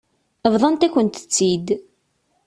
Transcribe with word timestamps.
Bḍant-akent-tt-id. 0.53 1.67